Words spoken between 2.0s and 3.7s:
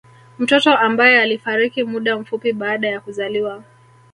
mfupi baada ya kuzaliwa